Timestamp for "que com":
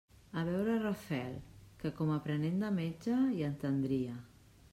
1.83-2.11